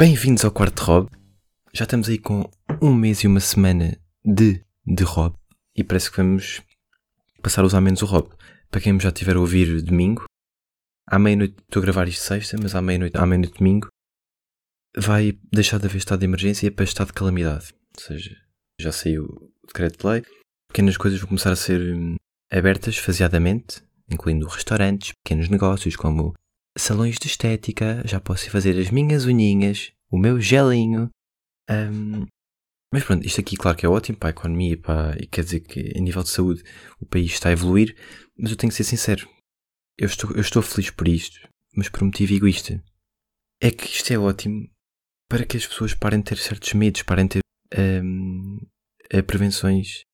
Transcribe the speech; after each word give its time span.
Bem-vindos 0.00 0.46
ao 0.46 0.50
quarto 0.50 0.80
Rob. 0.82 1.10
Já 1.74 1.84
estamos 1.84 2.08
aí 2.08 2.16
com 2.16 2.50
um 2.80 2.94
mês 2.94 3.18
e 3.18 3.26
uma 3.26 3.38
semana 3.38 4.00
de, 4.24 4.64
de 4.86 5.04
Rob. 5.04 5.36
E 5.76 5.84
parece 5.84 6.10
que 6.10 6.16
vamos 6.16 6.62
passar 7.42 7.60
a 7.60 7.66
usar 7.66 7.82
menos 7.82 8.00
o 8.00 8.06
Rob. 8.06 8.30
Para 8.70 8.80
quem 8.80 8.98
já 8.98 9.12
tiver 9.12 9.36
a 9.36 9.40
ouvir 9.40 9.82
domingo, 9.82 10.24
à 11.06 11.18
meia-noite, 11.18 11.56
estou 11.60 11.80
a 11.80 11.82
gravar 11.82 12.08
isto 12.08 12.22
sexta, 12.22 12.56
mas 12.56 12.74
à 12.74 12.80
meia-noite, 12.80 13.14
à 13.14 13.26
meia-noite 13.26 13.58
domingo, 13.58 13.88
vai 14.96 15.38
deixar 15.52 15.78
de 15.78 15.84
haver 15.84 15.98
estado 15.98 16.20
de 16.20 16.24
emergência 16.24 16.72
para 16.72 16.84
estado 16.84 17.08
de 17.08 17.12
calamidade. 17.12 17.74
Ou 17.94 18.02
seja, 18.02 18.34
já 18.80 18.92
saiu 18.92 19.24
o 19.24 19.66
decreto 19.66 19.98
de 19.98 20.06
lei, 20.06 20.22
pequenas 20.68 20.96
coisas 20.96 21.20
vão 21.20 21.28
começar 21.28 21.52
a 21.52 21.56
ser 21.56 21.78
hum, 21.78 22.16
abertas 22.50 22.96
faseadamente, 22.96 23.82
incluindo 24.10 24.46
restaurantes, 24.46 25.12
pequenos 25.22 25.50
negócios 25.50 25.94
como 25.94 26.32
salões 26.76 27.16
de 27.18 27.26
estética, 27.26 28.02
já 28.06 28.20
posso 28.20 28.46
ir 28.46 28.50
fazer 28.50 28.78
as 28.78 28.90
minhas 28.90 29.24
unhinhas, 29.24 29.92
o 30.10 30.18
meu 30.18 30.40
gelinho. 30.40 31.10
hum, 31.70 32.26
mas 32.92 33.04
pronto, 33.04 33.24
isto 33.24 33.40
aqui 33.40 33.56
claro 33.56 33.76
que 33.76 33.86
é 33.86 33.88
ótimo 33.88 34.18
para 34.18 34.30
a 34.30 34.36
economia 34.36 34.76
para, 34.76 35.16
e 35.22 35.26
quer 35.26 35.44
dizer 35.44 35.60
que 35.60 35.92
a 35.96 36.00
nível 36.00 36.24
de 36.24 36.30
saúde 36.30 36.64
o 36.98 37.06
país 37.06 37.30
está 37.30 37.48
a 37.48 37.52
evoluir, 37.52 37.96
mas 38.36 38.50
eu 38.50 38.56
tenho 38.56 38.70
que 38.70 38.76
ser 38.76 38.84
sincero, 38.84 39.28
eu 39.96 40.06
estou, 40.06 40.32
eu 40.32 40.40
estou 40.40 40.60
feliz 40.60 40.90
por 40.90 41.06
isto, 41.06 41.38
mas 41.76 41.88
por 41.88 42.02
um 42.02 42.06
motivo 42.06 42.34
egoísta. 42.34 42.82
É 43.60 43.70
que 43.70 43.84
isto 43.86 44.10
é 44.12 44.18
ótimo 44.18 44.68
para 45.28 45.44
que 45.44 45.56
as 45.56 45.66
pessoas 45.66 45.94
parem 45.94 46.18
de 46.18 46.24
ter 46.24 46.38
certos 46.38 46.72
medos, 46.74 47.02
parem 47.02 47.26
de 47.26 47.40
ter 47.40 48.02
hum, 48.02 48.58
eh, 49.10 49.22
prevenções 49.22 50.04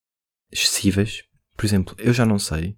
excessivas. 0.52 1.22
Por 1.56 1.64
exemplo, 1.64 1.94
eu 1.98 2.12
já 2.12 2.26
não 2.26 2.38
sei, 2.38 2.76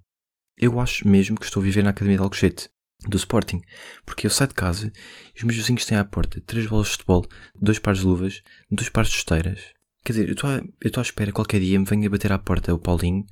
eu 0.56 0.78
acho 0.78 1.08
mesmo 1.08 1.38
que 1.38 1.46
estou 1.46 1.60
a 1.60 1.64
viver 1.64 1.82
na 1.82 1.90
Academia 1.90 2.18
de 2.18 2.22
Alcochete, 2.22 2.68
do 3.06 3.16
Sporting, 3.16 3.62
porque 4.04 4.26
eu 4.26 4.30
saio 4.30 4.48
de 4.48 4.54
casa 4.54 4.92
e 5.34 5.38
os 5.38 5.44
meus 5.44 5.56
vizinhos 5.56 5.84
têm 5.84 5.96
à 5.96 6.04
porta 6.04 6.40
três 6.46 6.66
bolas 6.66 6.86
de 6.86 6.92
futebol, 6.92 7.26
dois 7.54 7.78
pares 7.78 8.00
de 8.00 8.06
luvas, 8.06 8.42
dois 8.70 8.88
pares 8.88 9.10
de 9.10 9.18
esteiras. 9.18 9.72
Quer 10.04 10.12
dizer, 10.12 10.28
eu 10.28 10.32
estou 10.32 11.00
à, 11.00 11.02
espera 11.02 11.30
que 11.30 11.36
qualquer 11.36 11.60
dia 11.60 11.78
me 11.78 11.84
venha 11.84 12.10
bater 12.10 12.32
à 12.32 12.38
porta 12.38 12.74
o 12.74 12.78
Paulinho, 12.78 13.24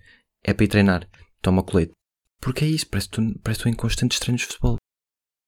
é 0.45 0.53
para 0.53 0.65
ir 0.65 0.69
treinar, 0.69 1.09
toma 1.43 1.63
o 1.63 1.65
colete. 1.65 1.93
Porque 2.41 2.65
é 2.65 2.69
isso, 2.69 2.87
parece 2.87 3.09
que 3.09 3.51
estou, 3.51 3.71
em 3.71 3.75
constantes 3.75 4.21
treinos 4.21 4.43
de 4.43 4.49
futebol. 4.49 4.77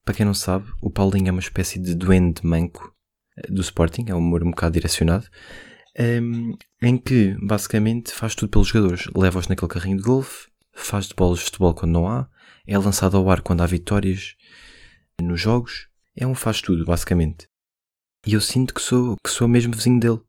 Para 0.05 0.15
quem 0.15 0.27
não 0.27 0.35
sabe, 0.35 0.67
o 0.81 0.91
Paulinho 0.91 1.29
é 1.29 1.33
uma 1.33 1.41
espécie 1.41 1.79
de 1.79 1.95
duende 1.95 2.45
manco 2.45 2.95
eh, 3.37 3.53
do 3.53 3.61
Sporting, 3.61 4.07
é 4.09 4.15
um 4.15 4.19
humor 4.19 4.43
um 4.43 4.51
bocado 4.51 4.73
direcionado, 4.73 5.27
ehm, 5.95 6.53
em 6.81 6.97
que 6.97 7.37
basicamente 7.43 8.13
faz 8.13 8.35
tudo 8.35 8.49
pelos 8.51 8.69
jogadores. 8.69 9.07
Leva-os 9.15 9.49
naquele 9.49 9.71
carrinho 9.71 9.99
de 9.99 10.03
golfe, 10.03 10.49
faz 10.73 11.07
de 11.07 11.15
bolas 11.15 11.41
de 11.41 11.45
futebol 11.45 11.75
quando 11.75 11.93
não 11.93 12.09
há, 12.09 12.29
é 12.69 12.79
lançado 12.79 13.17
ao 13.17 13.29
ar 13.31 13.41
quando 13.41 13.63
há 13.63 13.67
vitórias 13.67 14.37
nos 15.21 15.41
jogos, 15.41 15.89
é 16.15 16.27
um 16.27 16.35
faz 16.35 16.61
tudo, 16.61 16.85
basicamente. 16.85 17.49
E 18.27 18.35
eu 18.35 18.41
sinto 18.41 18.75
que 18.75 18.81
sou, 18.83 19.17
que 19.25 19.31
sou 19.31 19.49
mesmo 19.49 19.75
vizinho 19.75 19.99
dele. 19.99 20.21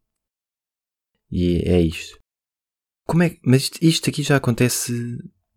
E 1.31 1.57
é 1.69 1.81
isto. 1.81 2.17
Como 3.07 3.23
é, 3.23 3.31
que- 3.31 3.39
mas 3.43 3.63
isto, 3.63 3.77
isto 3.83 4.09
aqui 4.09 4.23
já 4.23 4.37
acontece 4.37 4.93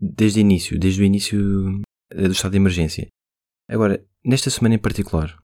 desde 0.01 0.41
o 0.41 0.43
início, 0.43 0.79
desde 0.79 1.01
o 1.03 1.05
início 1.05 1.81
eh, 2.11 2.27
do 2.29 2.33
estado 2.33 2.53
de 2.53 2.57
emergência. 2.59 3.07
Agora, 3.69 4.05
nesta 4.25 4.51
semana 4.51 4.75
em 4.75 4.79
particular, 4.79 5.35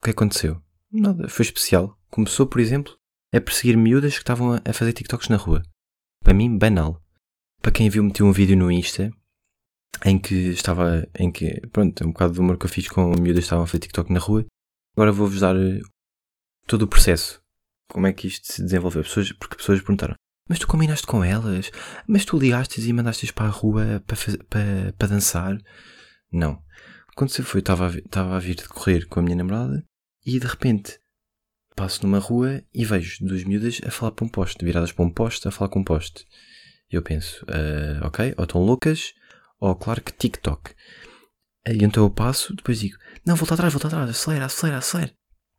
o 0.00 0.04
que 0.04 0.10
aconteceu? 0.10 0.62
Nada, 0.90 1.28
foi 1.28 1.44
especial. 1.44 1.98
Começou, 2.10 2.46
por 2.46 2.60
exemplo, 2.60 2.96
a 3.34 3.40
perseguir 3.40 3.76
miúdas 3.76 4.12
que 4.14 4.20
estavam 4.20 4.54
a- 4.54 4.72
fazer 4.72 4.92
TikToks 4.92 5.28
na 5.28 5.36
rua. 5.36 5.62
Para 6.22 6.34
mim, 6.34 6.56
banal. 6.56 7.02
Para 7.60 7.72
quem 7.72 7.88
viu, 7.90 8.02
meti 8.04 8.22
um 8.22 8.32
vídeo 8.32 8.56
no 8.56 8.70
Insta 8.70 9.10
em 10.04 10.18
que 10.18 10.34
estava, 10.50 11.06
em 11.18 11.30
que, 11.30 11.60
pronto, 11.68 12.02
é 12.02 12.06
um 12.06 12.12
bocado 12.12 12.34
do 12.34 12.40
humor 12.40 12.58
que 12.58 12.66
eu 12.66 12.70
fiz 12.70 12.88
com 12.88 13.10
miúdas 13.10 13.34
que 13.34 13.40
estavam 13.40 13.64
a 13.64 13.66
fazer 13.66 13.80
TikTok 13.80 14.12
na 14.12 14.20
rua. 14.20 14.46
Agora 14.96 15.12
vou-vos 15.12 15.40
dar 15.40 15.56
eh, 15.56 15.80
todo 16.66 16.82
o 16.82 16.88
processo. 16.88 17.40
Como 17.90 18.06
é 18.06 18.12
que 18.12 18.26
isto 18.28 18.52
se 18.52 18.62
desenvolveu? 18.62 19.02
Pessoas, 19.02 19.32
porque 19.32 19.56
pessoas 19.56 19.80
perguntaram, 19.80 20.14
mas 20.48 20.58
tu 20.58 20.66
combinaste 20.66 21.06
com 21.06 21.22
elas? 21.22 21.70
Mas 22.06 22.24
tu 22.24 22.38
ligaste 22.38 22.80
e 22.80 22.92
mandaste-as 22.92 23.30
para 23.30 23.46
a 23.46 23.50
rua 23.50 24.02
para, 24.06 24.16
para, 24.48 24.92
para 24.98 25.08
dançar? 25.08 25.56
Não. 26.32 26.54
O 26.54 26.56
que 26.56 27.12
aconteceu 27.16 27.44
foi, 27.44 27.60
estava 27.60 27.88
a, 27.88 27.90
estava 27.90 28.36
a 28.36 28.38
vir 28.38 28.56
de 28.56 28.68
correr 28.68 29.06
com 29.06 29.20
a 29.20 29.22
minha 29.22 29.36
namorada 29.36 29.84
e 30.24 30.38
de 30.38 30.46
repente 30.46 30.98
passo 31.76 32.02
numa 32.04 32.18
rua 32.18 32.62
e 32.74 32.84
vejo 32.84 33.24
duas 33.24 33.44
miúdas 33.44 33.80
a 33.86 33.90
falar 33.90 34.12
para 34.12 34.24
um 34.24 34.28
poste, 34.28 34.64
viradas 34.64 34.92
para 34.92 35.04
um 35.04 35.10
poste, 35.10 35.46
a 35.46 35.50
falar 35.50 35.70
com 35.70 35.80
um 35.80 35.84
poste. 35.84 36.26
Eu 36.90 37.02
penso, 37.02 37.44
ah, 37.48 38.06
ok, 38.06 38.34
ou 38.36 38.44
estão 38.44 38.60
loucas, 38.60 39.14
ou 39.60 39.76
claro 39.76 40.02
que 40.02 40.12
TikTok. 40.12 40.74
E 41.66 41.84
então 41.84 42.04
eu 42.04 42.10
passo, 42.10 42.54
depois 42.56 42.80
digo, 42.80 42.96
não, 43.26 43.36
volta 43.36 43.54
atrás, 43.54 43.72
volta 43.72 43.88
atrás, 43.88 44.10
acelera, 44.10 44.46
acelera, 44.46 44.78
acelera. 44.78 45.12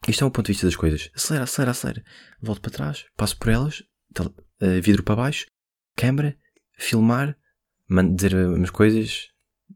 Isto 0.07 0.23
é 0.23 0.27
o 0.27 0.31
ponto 0.31 0.47
de 0.47 0.53
vista 0.53 0.65
das 0.65 0.75
coisas. 0.75 1.11
Acelera, 1.15 1.43
acelera, 1.43 1.71
acelera. 1.71 2.03
Volto 2.41 2.61
para 2.61 2.71
trás, 2.71 3.05
passo 3.15 3.37
por 3.37 3.49
elas, 3.49 3.83
eh, 4.59 4.81
vidro 4.81 5.03
para 5.03 5.15
baixo, 5.15 5.45
câmera, 5.95 6.35
filmar, 6.73 7.37
dizer 8.15 8.35
umas 8.35 8.71
coisas, 8.71 9.29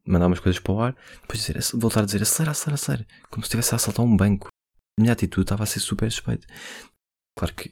mandar 0.06 0.28
umas 0.28 0.40
coisas 0.40 0.60
para 0.60 0.74
o 0.74 0.82
ar, 0.82 0.96
depois 1.22 1.40
dizer, 1.40 1.60
voltar 1.78 2.02
a 2.02 2.06
dizer 2.06 2.22
acelera, 2.24 2.52
acelera, 2.52 2.76
acelera. 2.76 3.08
Como 3.30 3.44
se 3.44 3.48
estivesse 3.48 3.74
a 3.74 3.78
assaltar 3.78 4.04
um 4.04 4.18
banco. 4.18 4.48
A 4.98 5.02
minha 5.02 5.14
atitude 5.14 5.44
estava 5.44 5.64
a 5.64 5.68
ser 5.68 5.80
super 5.80 6.12
suspeita. 6.12 6.48
Claro 7.38 7.54
que 7.54 7.72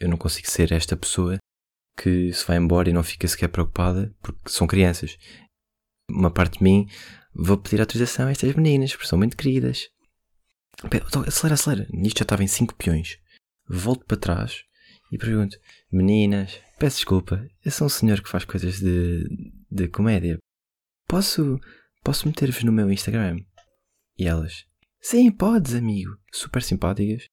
eu 0.00 0.08
não 0.08 0.16
consigo 0.16 0.48
ser 0.48 0.72
esta 0.72 0.96
pessoa 0.96 1.38
que 1.96 2.32
se 2.32 2.44
vai 2.46 2.56
embora 2.56 2.90
e 2.90 2.92
não 2.92 3.02
fica 3.04 3.28
sequer 3.28 3.48
preocupada 3.48 4.12
porque 4.20 4.48
são 4.48 4.66
crianças. 4.66 5.16
Uma 6.10 6.30
parte 6.30 6.58
de 6.58 6.64
mim 6.64 6.88
vou 7.34 7.58
pedir 7.58 7.80
autorização 7.80 8.28
a 8.28 8.30
estas 8.30 8.54
meninas, 8.54 8.92
porque 8.92 9.08
são 9.08 9.18
muito 9.18 9.36
queridas. 9.36 9.88
Então, 10.84 11.22
acelera, 11.22 11.54
acelera. 11.54 11.86
Nisto 11.92 12.18
já 12.18 12.24
estava 12.24 12.44
em 12.44 12.48
5 12.48 12.74
peões. 12.74 13.18
Volto 13.68 14.04
para 14.04 14.16
trás 14.16 14.64
e 15.10 15.18
pergunto: 15.18 15.58
Meninas, 15.90 16.60
peço 16.78 16.96
desculpa, 16.96 17.48
eu 17.64 17.70
sou 17.70 17.86
um 17.86 17.90
senhor 17.90 18.20
que 18.20 18.28
faz 18.28 18.44
coisas 18.44 18.78
de, 18.78 19.24
de 19.70 19.88
comédia. 19.88 20.38
Posso, 21.08 21.58
posso 22.02 22.26
meter-vos 22.26 22.62
no 22.64 22.72
meu 22.72 22.90
Instagram? 22.90 23.38
E 24.18 24.26
elas: 24.26 24.66
Sim, 25.00 25.30
podes, 25.30 25.74
amigo. 25.74 26.16
Super 26.32 26.62
simpáticas. 26.62 27.26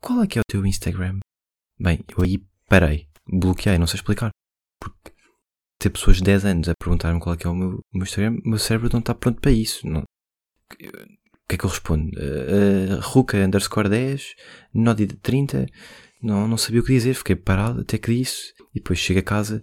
Qual 0.00 0.22
é 0.22 0.26
que 0.26 0.38
é 0.38 0.40
o 0.40 0.48
teu 0.48 0.64
Instagram? 0.64 1.18
Bem, 1.78 2.04
eu 2.16 2.24
aí 2.24 2.38
parei, 2.68 3.08
bloqueei, 3.26 3.78
não 3.78 3.86
sei 3.86 3.98
explicar. 3.98 4.30
Porque 4.80 5.12
ter 5.78 5.90
pessoas 5.90 6.18
de 6.18 6.24
10 6.24 6.44
anos 6.44 6.68
a 6.68 6.74
perguntar-me 6.78 7.20
qual 7.20 7.34
é 7.34 7.38
que 7.38 7.46
é 7.46 7.50
o 7.50 7.54
meu, 7.54 7.84
meu 7.92 8.04
Instagram, 8.04 8.38
o 8.44 8.48
meu 8.48 8.58
cérebro 8.58 8.90
não 8.92 9.00
está 9.00 9.14
pronto 9.14 9.40
para 9.40 9.50
isso. 9.50 9.86
O 9.86 11.48
que 11.48 11.54
é 11.54 11.58
que 11.58 11.64
eu 11.64 11.70
respondo? 11.70 12.10
Uh, 12.18 12.96
uh, 12.96 13.00
Ruka 13.00 13.36
underscore 13.36 13.88
10, 13.88 14.34
Nodi 14.74 15.06
de 15.06 15.16
30, 15.16 15.66
não, 16.22 16.48
não 16.48 16.56
sabia 16.56 16.80
o 16.80 16.84
que 16.84 16.92
dizer, 16.92 17.14
fiquei 17.14 17.36
parado 17.36 17.82
até 17.82 17.98
que 17.98 18.14
disse. 18.14 18.52
E 18.74 18.80
depois 18.80 18.98
chego 18.98 19.20
a 19.20 19.22
casa, 19.22 19.62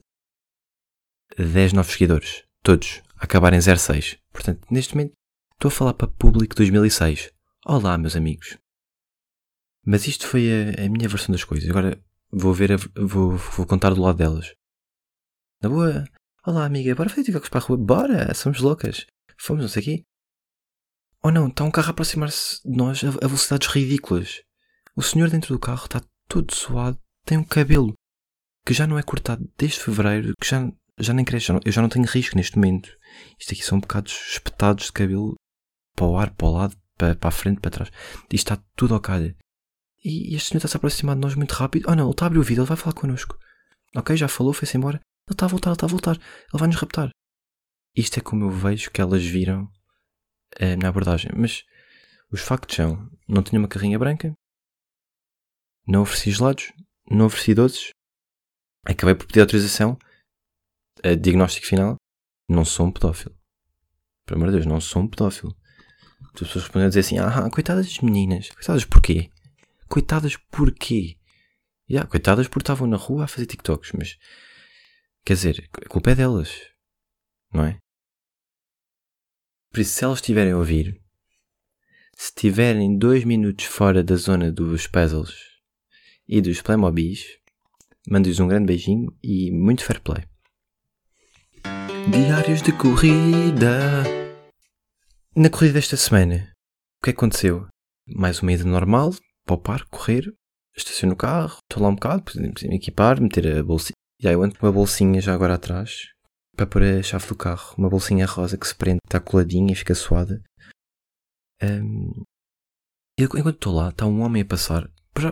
10 1.37 1.73
novos 1.73 1.91
seguidores, 1.91 2.43
todos, 2.61 3.01
a 3.17 3.25
acabar 3.25 3.53
em 3.53 3.61
06. 3.61 4.17
Portanto, 4.31 4.65
neste 4.71 4.95
momento, 4.95 5.13
estou 5.53 5.69
a 5.69 5.71
falar 5.71 5.93
para 5.93 6.07
público 6.07 6.55
2006. 6.55 7.31
Olá, 7.65 7.97
meus 7.97 8.15
amigos. 8.15 8.57
Mas 9.85 10.07
isto 10.07 10.27
foi 10.27 10.47
a, 10.49 10.85
a 10.85 10.89
minha 10.89 11.09
versão 11.09 11.33
das 11.33 11.43
coisas. 11.43 11.69
Agora 11.69 12.01
vou 12.31 12.53
ver, 12.53 12.71
a, 12.71 12.77
vou, 12.95 13.35
vou 13.35 13.65
contar 13.65 13.93
do 13.93 14.01
lado 14.01 14.17
delas. 14.17 14.53
Na 15.63 15.69
boa, 15.69 16.03
olá 16.45 16.65
amiga, 16.65 16.93
bora 16.93 17.09
fazer 17.09 17.23
TikToks 17.23 17.47
para 17.49 17.59
a 17.59 17.63
rua? 17.63 17.77
Bora, 17.77 18.33
somos 18.33 18.59
loucas. 18.59 19.05
Fomos, 19.39 19.61
não 19.61 19.69
sei 19.69 19.81
o 19.81 19.85
quê. 19.85 20.03
Ou 21.23 21.31
não, 21.31 21.47
está 21.47 21.63
um 21.63 21.71
carro 21.71 21.87
a 21.87 21.91
aproximar-se 21.91 22.61
de 22.69 22.75
nós 22.75 23.01
a, 23.01 23.11
velocidades 23.11 23.69
ridículas. 23.69 24.41
O 24.93 25.01
senhor 25.01 25.29
dentro 25.29 25.53
do 25.55 25.59
carro 25.59 25.85
está 25.85 26.01
todo 26.27 26.53
suado, 26.53 26.99
tem 27.25 27.37
um 27.37 27.45
cabelo 27.45 27.93
que 28.65 28.73
já 28.73 28.85
não 28.85 28.99
é 28.99 29.03
cortado 29.03 29.49
desde 29.57 29.79
fevereiro, 29.79 30.33
que 30.37 30.45
já, 30.49 30.69
já 30.99 31.13
nem 31.13 31.23
cresce. 31.23 31.53
Não- 31.53 31.61
Eu 31.63 31.71
já 31.71 31.81
não 31.81 31.87
tenho 31.87 32.05
risco 32.05 32.35
neste 32.35 32.57
momento. 32.57 32.89
Isto 33.39 33.53
aqui 33.53 33.63
são 33.63 33.79
bocados 33.79 34.11
espetados 34.33 34.87
de 34.87 34.91
cabelo 34.91 35.35
para 35.95 36.05
o 36.07 36.17
ar, 36.17 36.31
para 36.31 36.47
o 36.47 36.51
lado, 36.51 36.75
para, 36.97 37.15
para 37.15 37.29
a 37.29 37.31
frente, 37.31 37.61
para 37.61 37.71
trás. 37.71 37.89
Isto 37.89 38.51
está 38.53 38.61
tudo 38.75 38.95
ao 38.95 38.99
calha. 38.99 39.33
E 40.03 40.35
este 40.35 40.49
senhor 40.49 40.57
está-se 40.57 40.75
a 40.75 40.77
aproximar 40.77 41.15
de 41.15 41.21
nós 41.21 41.35
muito 41.35 41.53
rápido. 41.53 41.85
Oh 41.89 41.95
não, 41.95 42.03
ele 42.03 42.11
está 42.11 42.25
a 42.25 42.27
abrir 42.27 42.39
o 42.39 42.43
vidro, 42.43 42.63
ele 42.63 42.67
vai 42.67 42.75
falar 42.75 42.93
connosco. 42.93 43.37
Ok, 43.95 44.17
já 44.17 44.27
falou, 44.27 44.51
foi-se 44.51 44.75
embora. 44.75 44.99
Ele 45.27 45.35
está 45.35 45.45
a 45.45 45.49
voltar, 45.49 45.69
ele 45.69 45.75
está 45.75 45.85
a 45.85 45.89
voltar. 45.89 46.15
Ele 46.15 46.59
vai 46.59 46.67
nos 46.67 46.77
raptar. 46.77 47.09
Isto 47.95 48.17
é 48.17 48.21
como 48.21 48.45
eu 48.45 48.49
vejo 48.49 48.91
que 48.91 49.01
elas 49.01 49.23
viram 49.23 49.71
eh, 50.57 50.75
na 50.75 50.89
abordagem. 50.89 51.31
Mas 51.35 51.63
os 52.31 52.41
factos 52.41 52.75
são: 52.75 53.09
não 53.27 53.43
tinha 53.43 53.59
uma 53.59 53.67
carrinha 53.67 53.99
branca, 53.99 54.33
não 55.87 56.01
ofereci 56.01 56.31
gelados, 56.31 56.73
não 57.09 57.27
ofereci 57.27 57.53
doces, 57.53 57.89
acabei 58.85 59.15
por 59.15 59.27
pedir 59.27 59.41
autorização, 59.41 59.97
a 61.03 61.15
diagnóstico 61.15 61.67
final: 61.67 61.95
não 62.49 62.65
sou 62.65 62.87
um 62.87 62.91
pedófilo. 62.91 63.35
Pelo 64.25 64.39
amor 64.39 64.51
de 64.51 64.57
Deus, 64.57 64.65
não 64.65 64.81
sou 64.81 65.03
um 65.03 65.07
pedófilo. 65.07 65.55
As 66.33 66.39
pessoas 66.39 66.63
respondem 66.63 66.85
a 66.85 66.89
dizer 66.89 67.01
assim: 67.01 67.19
ah, 67.19 67.49
coitadas 67.49 67.85
das 67.85 67.99
meninas. 67.99 68.49
Coitadas 68.49 68.85
porquê? 68.85 69.29
Coitadas 69.87 70.37
porquê? 70.49 71.17
Yeah, 71.89 72.09
coitadas 72.09 72.47
porque 72.47 72.63
estavam 72.63 72.87
na 72.87 72.97
rua 72.97 73.25
a 73.25 73.27
fazer 73.27 73.45
TikToks, 73.45 73.91
mas 73.91 74.17
quer 75.25 75.33
dizer, 75.33 75.69
a 75.73 75.89
culpa 75.89 76.11
é 76.11 76.15
delas, 76.15 76.51
não 77.53 77.65
é? 77.65 77.77
Por 79.71 79.79
isso, 79.79 79.93
se 79.93 80.03
elas 80.03 80.19
estiverem 80.19 80.53
a 80.53 80.57
ouvir, 80.57 81.01
se 82.15 82.27
estiverem 82.27 82.97
dois 82.97 83.23
minutos 83.23 83.65
fora 83.65 84.03
da 84.03 84.15
zona 84.15 84.51
dos 84.51 84.85
puzzles 84.85 85.33
e 86.27 86.41
dos 86.41 86.61
Playmobis, 86.61 87.39
mando-lhes 88.07 88.39
um 88.39 88.47
grande 88.47 88.67
beijinho 88.67 89.17
e 89.23 89.51
muito 89.51 89.83
fair 89.83 89.99
play. 90.01 90.23
Diários 92.11 92.61
de 92.61 92.71
corrida. 92.73 94.03
Na 95.35 95.49
corrida 95.49 95.73
desta 95.73 95.97
semana, 95.97 96.53
o 96.99 97.03
que 97.03 97.09
é 97.09 97.13
aconteceu? 97.13 97.67
Mais 98.05 98.41
uma 98.41 98.51
ida 98.51 98.65
normal, 98.65 99.15
para 99.45 99.55
o 99.55 99.57
parque, 99.57 99.89
correr, 99.89 100.31
estaciono 100.75 101.13
o 101.13 101.17
carro, 101.17 101.57
estou 101.63 101.81
lá 101.81 101.89
um 101.89 101.95
bocado, 101.95 102.23
me 102.35 102.75
equipar, 102.75 103.19
meter 103.19 103.57
a 103.57 103.63
bolsinha. 103.63 103.95
Já 104.23 104.31
eu 104.31 104.41
ando 104.41 104.57
com 104.57 104.65
uma 104.65 104.71
bolsinha 104.71 105.19
já 105.19 105.33
agora 105.33 105.55
atrás, 105.55 106.13
para 106.55 106.65
pôr 106.65 106.81
a 106.81 107.03
chave 107.03 107.27
do 107.27 107.35
carro. 107.35 107.75
Uma 107.77 107.89
bolsinha 107.89 108.25
rosa 108.25 108.57
que 108.57 108.65
se 108.65 108.73
prende, 108.73 109.01
está 109.03 109.19
coladinha 109.19 109.73
e 109.73 109.75
fica 109.75 109.93
suada. 109.93 110.41
Um, 111.61 112.23
enquanto 113.19 113.49
estou 113.49 113.75
lá, 113.75 113.89
está 113.89 114.05
um 114.05 114.21
homem 114.21 114.41
a 114.41 114.45
passar. 114.45 114.89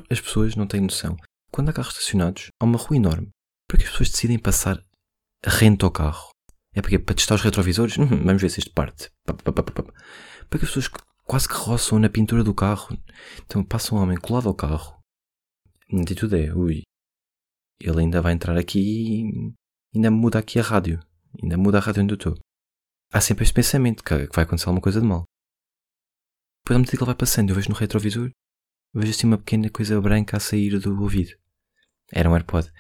As 0.10 0.20
pessoas 0.20 0.58
não 0.58 0.68
têm 0.68 0.82
noção. 0.82 1.16
Quando 1.54 1.70
há 1.70 1.74
carros 1.74 1.94
estacionados, 1.94 2.50
há 2.60 2.66
uma 2.66 2.78
rua 2.78 2.98
enorme. 2.98 3.30
Para 3.66 3.78
que 3.78 3.86
as 3.86 3.92
pessoas 3.92 4.10
decidem 4.10 4.38
passar 4.38 4.84
rente 5.46 5.86
ao 5.86 5.92
carro? 5.92 6.30
É 6.76 6.82
porque 6.82 7.00
para 7.00 7.16
testar 7.16 7.36
os 7.36 7.44
retrovisores? 7.44 7.96
Hum, 7.98 8.26
vamos 8.26 8.42
ver 8.42 8.50
se 8.50 8.60
isto 8.60 8.74
parte. 8.74 9.10
Para 9.24 9.38
que 10.60 10.66
as 10.66 10.70
pessoas 10.70 10.90
quase 11.24 11.48
que 11.48 11.56
roçam 11.56 11.98
na 11.98 12.10
pintura 12.10 12.44
do 12.44 12.54
carro. 12.54 12.98
Então 13.46 13.64
passa 13.64 13.96
um 13.96 14.00
homem 14.00 14.18
colado 14.18 14.50
ao 14.50 14.54
carro. 14.54 15.00
A 15.94 16.02
atitude 16.02 16.36
é, 16.36 16.54
ui, 16.54 16.84
ele 17.84 18.02
ainda 18.02 18.22
vai 18.22 18.34
entrar 18.34 18.58
aqui 18.58 18.80
e 18.80 19.54
ainda 19.96 20.12
muda 20.12 20.40
aqui 20.40 20.60
a 20.60 20.64
rádio. 20.64 21.00
Ainda 21.42 21.58
muda 21.58 21.78
a 21.78 21.82
rádio 21.82 22.04
onde 22.04 22.14
eu 22.14 22.18
estou. 22.18 22.38
Há 23.12 23.22
sempre 23.22 23.44
este 23.44 23.54
pensamento 23.54 24.04
que 24.04 24.14
vai 24.34 24.44
acontecer 24.44 24.68
alguma 24.68 24.82
coisa 24.82 25.02
de 25.02 25.08
mal. 25.08 25.26
Depois, 26.64 26.76
à 26.76 26.80
medida 26.80 26.98
que 26.98 27.04
ele 27.04 27.06
vai 27.06 27.16
passando, 27.16 27.50
eu 27.50 27.56
vejo 27.56 27.70
no 27.70 27.76
retrovisor, 27.76 28.32
vejo 28.94 29.12
assim 29.12 29.28
uma 29.28 29.38
pequena 29.38 29.70
coisa 29.70 30.00
branca 30.00 30.38
a 30.38 30.40
sair 30.40 30.80
do 30.80 31.02
ouvido. 31.02 31.32
Era 32.12 32.30
um 32.30 32.36
AirPod. 32.36 32.72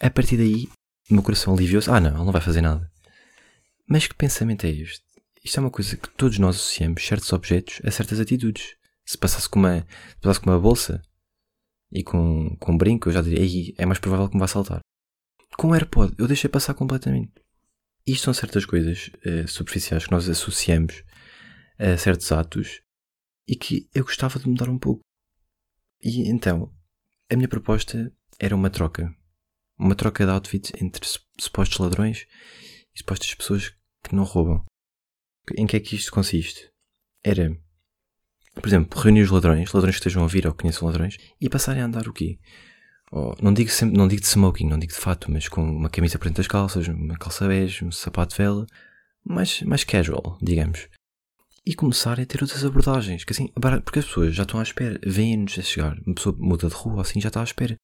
A 0.00 0.10
partir 0.10 0.36
daí, 0.36 0.68
meu 1.10 1.22
coração 1.22 1.54
aliviou-se. 1.54 1.90
Ah, 1.90 2.00
não, 2.00 2.10
ele 2.10 2.24
não 2.24 2.32
vai 2.32 2.40
fazer 2.40 2.60
nada. 2.60 2.90
Mas 3.88 4.06
que 4.06 4.14
pensamento 4.14 4.66
é 4.66 4.70
este? 4.70 5.04
Isto 5.44 5.58
é 5.58 5.60
uma 5.60 5.70
coisa 5.70 5.96
que 5.96 6.10
todos 6.10 6.38
nós 6.38 6.56
associamos 6.56 7.04
certos 7.04 7.32
objetos 7.32 7.80
a 7.84 7.90
certas 7.90 8.20
atitudes. 8.20 8.76
Se 9.06 9.16
passasse 9.16 9.48
com 9.48 9.58
uma, 9.58 9.86
passasse 10.20 10.40
com 10.40 10.50
uma 10.50 10.60
bolsa 10.60 11.00
e 11.90 12.02
com, 12.02 12.56
com 12.56 12.76
brinco, 12.76 13.08
eu 13.08 13.12
já 13.12 13.22
diria, 13.22 13.74
é 13.78 13.86
mais 13.86 13.98
provável 13.98 14.28
que 14.28 14.34
me 14.34 14.40
vá 14.40 14.46
saltar. 14.46 14.80
Com 15.56 15.68
o 15.68 15.74
AirPod, 15.74 16.14
eu 16.18 16.26
deixei 16.26 16.48
passar 16.48 16.74
completamente. 16.74 17.32
Isto 18.06 18.24
são 18.24 18.34
certas 18.34 18.64
coisas 18.64 19.10
uh, 19.26 19.48
superficiais 19.48 20.06
que 20.06 20.12
nós 20.12 20.28
associamos 20.28 21.02
a 21.78 21.96
certos 21.96 22.30
atos 22.32 22.80
e 23.46 23.56
que 23.56 23.88
eu 23.94 24.04
gostava 24.04 24.38
de 24.38 24.48
mudar 24.48 24.68
um 24.68 24.78
pouco. 24.78 25.00
E 26.02 26.28
então, 26.28 26.72
a 27.30 27.36
minha 27.36 27.48
proposta 27.48 28.12
era 28.38 28.54
uma 28.54 28.70
troca. 28.70 29.14
Uma 29.78 29.94
troca 29.94 30.24
de 30.24 30.30
outfits 30.30 30.72
entre 30.80 31.06
supostos 31.38 31.78
ladrões 31.78 32.26
e 32.94 32.98
supostas 32.98 33.34
pessoas 33.34 33.70
que 34.02 34.14
não 34.14 34.24
roubam. 34.24 34.64
Em 35.56 35.66
que 35.66 35.76
é 35.76 35.80
que 35.80 35.96
isto 35.96 36.12
consiste? 36.12 36.70
Era, 37.24 37.56
por 38.60 38.68
exemplo, 38.68 39.00
reunir 39.00 39.22
os 39.22 39.30
ladrões, 39.30 39.72
ladrões 39.72 39.96
que 39.96 40.00
estejam 40.00 40.24
a 40.24 40.26
vir 40.26 40.46
ou 40.46 40.54
conheçam 40.54 40.86
ladrões, 40.86 41.16
e 41.40 41.48
passarem 41.48 41.82
a 41.82 41.86
andar 41.86 42.08
o 42.08 42.12
quê? 42.12 42.38
Oh, 43.10 43.34
não, 43.40 43.54
digo 43.54 43.70
sempre, 43.70 43.96
não 43.96 44.06
digo 44.06 44.20
de 44.20 44.28
smoking, 44.28 44.68
não 44.68 44.78
digo 44.78 44.92
de 44.92 44.98
fato, 44.98 45.30
mas 45.30 45.48
com 45.48 45.62
uma 45.62 45.88
camisa 45.88 46.18
por 46.18 46.30
das 46.30 46.46
calças, 46.46 46.88
uma 46.88 47.16
calça 47.16 47.48
bege, 47.48 47.84
um 47.84 47.90
sapato 47.90 48.34
de 48.34 48.42
vela, 48.42 48.66
mais, 49.24 49.62
mais 49.62 49.84
casual, 49.84 50.38
digamos 50.42 50.88
e 51.68 51.74
começarem 51.74 52.22
a 52.22 52.26
ter 52.26 52.42
outras 52.42 52.64
abordagens. 52.64 53.24
Que 53.24 53.32
assim, 53.34 53.52
porque 53.84 53.98
as 53.98 54.06
pessoas 54.06 54.34
já 54.34 54.44
estão 54.44 54.58
à 54.58 54.62
espera, 54.62 54.98
vêm-nos 55.04 55.58
a 55.58 55.62
chegar, 55.62 55.98
uma 56.06 56.14
pessoa 56.14 56.34
muda 56.38 56.66
de 56.66 56.74
rua 56.74 57.02
assim 57.02 57.20
já 57.20 57.28
está 57.28 57.42
à 57.42 57.44
espera. 57.44 57.76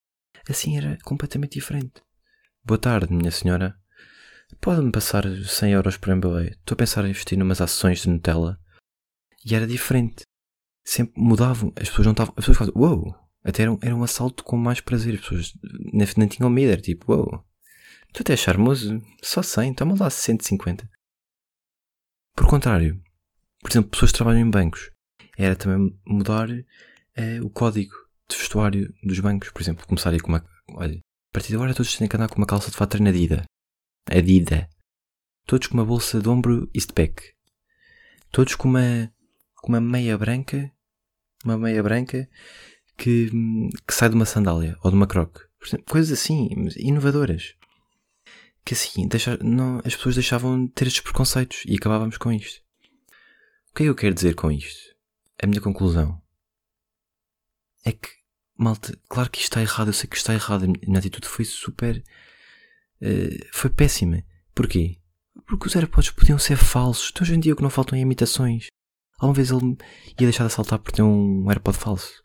Assim 0.49 0.75
era 0.75 0.97
completamente 1.03 1.53
diferente. 1.53 2.01
Boa 2.63 2.79
tarde, 2.79 3.13
minha 3.13 3.29
senhora. 3.29 3.77
Pode-me 4.59 4.91
passar 4.91 5.23
100 5.23 5.73
euros 5.73 5.97
por 5.97 6.15
MBA? 6.15 6.45
Estou 6.45 6.73
a 6.73 6.75
pensar 6.75 7.05
em 7.05 7.09
investir 7.09 7.37
numas 7.37 7.61
ações 7.61 8.01
de 8.01 8.09
Nutella. 8.09 8.59
E 9.45 9.53
era 9.53 9.67
diferente. 9.67 10.23
Sempre 10.85 11.19
mudavam. 11.21 11.73
As 11.75 11.89
pessoas 11.89 12.05
não 12.05 12.11
estavam. 12.13 12.33
As 12.37 12.45
pessoas 12.45 12.57
faziam, 12.57 12.75
uou! 12.77 12.97
Wow! 12.97 13.15
Até 13.43 13.63
era 13.63 13.71
um, 13.71 13.79
era 13.81 13.95
um 13.95 14.03
assalto 14.03 14.43
com 14.43 14.55
mais 14.57 14.79
prazer. 14.79 15.15
As 15.15 15.21
pessoas 15.21 15.53
nem, 15.91 16.07
nem 16.17 16.27
tinham 16.27 16.49
medo. 16.49 16.71
Era 16.71 16.81
tipo, 16.81 17.11
uou! 17.11 17.25
Wow! 17.25 17.45
Tu 18.13 18.21
até 18.21 18.33
é 18.33 18.37
charmoso. 18.37 19.01
Só 19.21 19.41
100. 19.41 19.73
Toma 19.73 19.95
lá 19.99 20.09
150. 20.09 20.89
Por 22.35 22.47
contrário, 22.47 23.01
por 23.61 23.71
exemplo, 23.71 23.89
pessoas 23.89 24.11
que 24.11 24.17
trabalham 24.17 24.41
em 24.41 24.49
bancos, 24.49 24.91
era 25.37 25.55
também 25.55 25.97
mudar 26.05 26.49
uh, 26.49 27.45
o 27.45 27.49
código 27.49 27.93
de 28.29 28.37
vestuário 28.37 28.93
dos 29.03 29.19
bancos. 29.19 29.49
Por 29.49 29.61
exemplo, 29.61 29.87
começar 29.87 30.11
aí 30.11 30.19
com 30.19 30.29
uma. 30.29 30.45
Olha, 30.69 30.97
a 30.97 31.33
partir 31.33 31.49
de 31.49 31.55
agora 31.55 31.73
todos 31.73 31.95
têm 31.95 32.07
que 32.07 32.15
andar 32.15 32.29
com 32.29 32.37
uma 32.37 32.45
calça 32.45 32.69
de 32.69 32.77
fato 32.77 32.91
treino 32.91 33.09
Adida. 34.09 34.69
Todos 35.47 35.67
com 35.67 35.75
uma 35.75 35.85
bolsa 35.85 36.21
de 36.21 36.29
ombro 36.29 36.69
Eastpak. 36.73 37.33
Todos 38.31 38.55
com 38.55 38.67
uma, 38.67 39.11
com 39.55 39.69
uma 39.69 39.81
meia 39.81 40.17
branca. 40.17 40.71
Uma 41.45 41.57
meia 41.57 41.81
branca 41.83 42.27
que, 42.97 43.29
que 43.87 43.93
sai 43.93 44.09
de 44.09 44.15
uma 44.15 44.25
sandália 44.25 44.77
ou 44.83 44.89
de 44.89 44.97
uma 44.97 45.07
croque. 45.07 45.41
Coisas 45.87 46.19
assim, 46.19 46.49
inovadoras. 46.75 47.55
Que 48.65 48.73
assim, 48.73 49.07
deixa, 49.07 49.37
não, 49.43 49.77
as 49.85 49.95
pessoas 49.95 50.15
deixavam 50.15 50.65
de 50.65 50.71
ter 50.71 50.87
estes 50.87 51.01
preconceitos 51.01 51.63
e 51.67 51.75
acabávamos 51.75 52.17
com 52.17 52.31
isto. 52.31 52.61
O 53.69 53.75
que 53.75 53.83
é 53.83 53.85
que 53.85 53.89
eu 53.89 53.95
quero 53.95 54.15
dizer 54.15 54.33
com 54.33 54.51
isto? 54.51 54.95
A 55.41 55.45
minha 55.45 55.61
conclusão 55.61 56.19
é 57.83 57.91
que, 57.91 58.09
malta, 58.57 58.97
claro 59.07 59.29
que 59.29 59.37
isto 59.37 59.49
está 59.49 59.61
errado, 59.61 59.89
eu 59.89 59.93
sei 59.93 60.09
que 60.09 60.17
está 60.17 60.33
errado, 60.33 60.63
a 60.63 60.67
minha 60.67 60.99
atitude 60.99 61.27
foi 61.27 61.45
super. 61.45 62.03
Uh, 63.01 63.45
foi 63.51 63.69
péssima. 63.69 64.23
Porquê? 64.55 64.97
Porque 65.45 65.67
os 65.67 65.75
AirPods 65.75 66.09
podiam 66.09 66.39
ser 66.39 66.57
falsos. 66.57 67.11
Então, 67.11 67.23
hoje 67.23 67.35
em 67.35 67.39
dia 67.39 67.53
o 67.53 67.55
que 67.55 67.61
não 67.61 67.69
faltam 67.69 67.97
é 67.97 68.01
imitações. 68.01 68.67
Alguma 69.17 69.33
vez 69.33 69.51
ele 69.51 69.77
ia 70.19 70.27
deixar 70.27 70.43
de 70.43 70.47
assaltar 70.47 70.79
por 70.79 70.91
ter 70.91 71.01
um 71.01 71.49
AirPod 71.49 71.77
falso. 71.77 72.23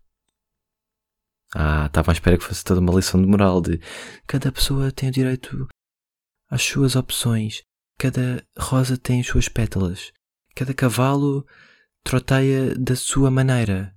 Ah, 1.54 1.86
estava 1.86 2.12
à 2.12 2.14
espera 2.14 2.38
que 2.38 2.44
fosse 2.44 2.64
toda 2.64 2.80
uma 2.80 2.94
lição 2.94 3.20
de 3.20 3.26
moral 3.26 3.60
de 3.60 3.80
cada 4.26 4.52
pessoa 4.52 4.92
tem 4.92 5.08
o 5.08 5.12
direito 5.12 5.66
às 6.48 6.62
suas 6.62 6.94
opções, 6.94 7.62
cada 7.98 8.46
rosa 8.56 8.96
tem 8.96 9.20
as 9.20 9.26
suas 9.26 9.48
pétalas, 9.48 10.12
Cada 10.54 10.74
cavalo 10.74 11.46
troteia 12.02 12.74
da 12.74 12.96
sua 12.96 13.30
maneira. 13.30 13.94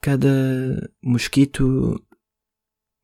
Cada 0.00 0.28
mosquito 1.02 2.04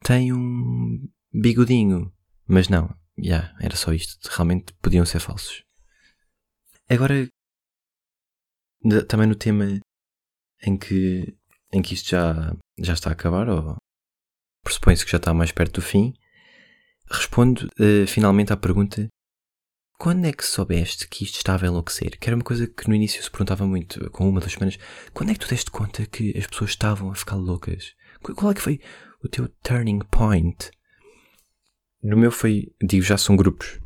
tem 0.05 0.33
um 0.33 1.09
bigodinho. 1.33 2.13
Mas 2.47 2.69
não, 2.69 2.89
já, 3.17 3.25
yeah, 3.25 3.57
era 3.61 3.77
só 3.77 3.93
isto. 3.93 4.29
Realmente 4.29 4.75
podiam 4.83 5.07
ser 5.07 5.21
falsos. 5.21 5.65
Agora, 6.89 7.29
também 9.09 9.27
no 9.27 9.35
tema 9.35 9.81
em 10.63 10.77
que, 10.77 11.37
em 11.73 11.83
que 11.83 11.95
isto 11.95 12.11
já, 12.11 12.55
já 12.79 12.93
está 12.93 13.11
a 13.11 13.13
acabar, 13.13 13.49
ou 13.49 13.77
pressupõe-se 14.65 15.05
que 15.05 15.11
já 15.11 15.19
está 15.19 15.33
mais 15.35 15.53
perto 15.53 15.81
do 15.81 15.83
fim, 15.83 16.13
respondo 17.11 17.69
uh, 17.79 18.07
finalmente 18.07 18.53
à 18.53 18.57
pergunta 18.57 19.09
quando 20.01 20.25
é 20.25 20.33
que 20.33 20.47
soubeste 20.47 21.07
que 21.07 21.25
isto 21.25 21.37
estava 21.37 21.67
a 21.67 21.69
enlouquecer? 21.69 22.19
Que 22.19 22.31
era 22.31 22.35
uma 22.35 22.43
coisa 22.43 22.67
que 22.67 22.89
no 22.89 22.95
início 22.95 23.23
se 23.23 23.31
perguntava 23.31 23.67
muito, 23.67 24.11
com 24.11 24.27
uma 24.27 24.41
das 24.41 24.53
semanas. 24.53 24.79
Quando 25.13 25.29
é 25.29 25.35
que 25.35 25.41
tu 25.41 25.49
deste 25.49 25.71
conta 25.71 26.07
que 26.07 26.37
as 26.39 26.47
pessoas 26.47 26.71
estavam 26.71 27.11
a 27.11 27.15
ficar 27.15 27.37
loucas? 27.37 27.95
Qual 28.23 28.51
é 28.51 28.55
que 28.55 28.63
foi 28.63 28.81
o 29.23 29.29
teu 29.29 29.47
turning 29.63 29.99
point? 30.11 30.71
No 32.03 32.17
meu 32.17 32.33
foi, 32.33 32.75
digo 32.83 33.05
já, 33.05 33.19
são 33.19 33.37
grupos. 33.37 33.79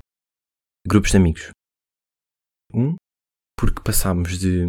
Grupos 0.87 1.11
de 1.11 1.17
amigos. 1.17 1.51
Um, 2.73 2.95
porque 3.57 3.83
passámos 3.83 4.39
de, 4.39 4.65